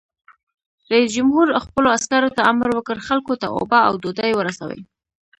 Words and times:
رئیس 0.91 1.09
جمهور 1.17 1.47
خپلو 1.65 1.87
عسکرو 1.97 2.29
ته 2.35 2.41
امر 2.51 2.67
وکړ؛ 2.73 2.97
خلکو 3.07 3.33
ته 3.41 3.47
اوبه 3.57 3.79
او 3.87 3.93
ډوډۍ 4.01 4.31
ورسوئ! 4.35 4.79